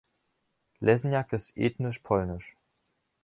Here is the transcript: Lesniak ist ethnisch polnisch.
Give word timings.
Lesniak 0.81 1.31
ist 1.31 1.55
ethnisch 1.55 1.99
polnisch. 1.99 2.57